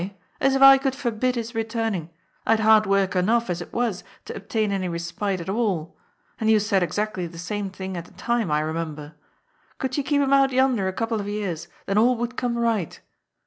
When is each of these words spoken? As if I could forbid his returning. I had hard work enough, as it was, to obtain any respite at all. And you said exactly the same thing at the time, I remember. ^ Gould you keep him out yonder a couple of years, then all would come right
As 0.39 0.55
if 0.55 0.63
I 0.63 0.79
could 0.79 0.95
forbid 0.95 1.35
his 1.35 1.53
returning. 1.53 2.09
I 2.43 2.53
had 2.53 2.61
hard 2.61 2.85
work 2.87 3.15
enough, 3.15 3.51
as 3.51 3.61
it 3.61 3.71
was, 3.71 4.03
to 4.25 4.35
obtain 4.35 4.71
any 4.71 4.89
respite 4.89 5.39
at 5.39 5.47
all. 5.47 5.95
And 6.39 6.49
you 6.49 6.59
said 6.59 6.81
exactly 6.81 7.27
the 7.27 7.37
same 7.37 7.69
thing 7.69 7.95
at 7.95 8.05
the 8.05 8.13
time, 8.13 8.49
I 8.49 8.61
remember. 8.61 9.13
^ 9.75 9.77
Gould 9.77 9.97
you 9.97 10.03
keep 10.03 10.21
him 10.23 10.33
out 10.33 10.51
yonder 10.51 10.87
a 10.87 10.93
couple 10.93 11.19
of 11.19 11.27
years, 11.27 11.67
then 11.85 11.99
all 11.99 12.17
would 12.17 12.35
come 12.35 12.57
right 12.57 12.99